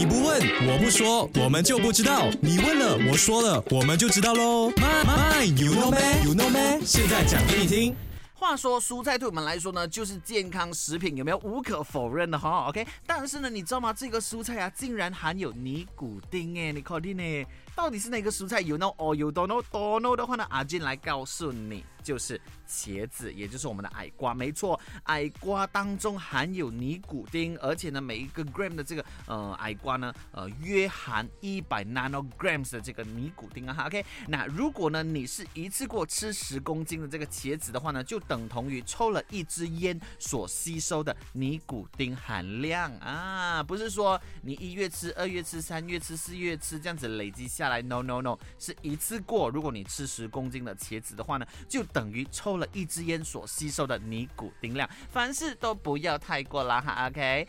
[0.00, 2.26] 你不问，我不说，我们就不知道。
[2.40, 4.70] 你问了，我说了，我们就知道喽。
[4.70, 7.94] My my you know me you know me，现在讲给你听。
[8.32, 11.36] 话说蔬菜对我们来说呢，就是健康食品，有没有？
[11.44, 12.68] 无可否认的哈。
[12.70, 13.92] OK，但是呢，你知道吗？
[13.92, 17.46] 这个蔬菜啊，竟然含有尼古丁哎，你确定呢？
[17.76, 19.62] 到底是哪个蔬菜？You know or you don't know?
[19.70, 24.34] Don't know 的话呢，阿金来告诉你，就是茄子，也就是我们的矮瓜。
[24.34, 33.74] 没错，矮瓜当中含有尼古丁，而且呢，每一个 gram 的这个呃矮瓜呢，呃约含一百 nanograms 的这个尼古丁啊。
[33.74, 43.62] 哈，OK，那如果呢你是一次过吃十公斤的这个茄子的话呢，就等同于抽了一支烟所吸收的尼古丁含量啊。
[43.62, 49.50] 不是说你一月吃、二月吃、三月吃、四月吃这样子累积下来，no no no，是一次过。
[49.50, 54.88] 如果你吃十公斤的茄子的话呢，就等于抽了一支烟所吸收的尼古丁量。
[55.10, 57.46] 凡事都不要太过啦哈，OK。